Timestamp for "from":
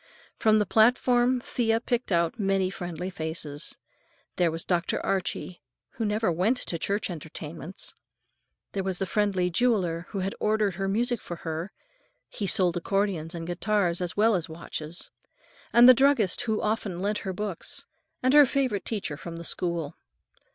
0.35-0.57, 19.17-19.35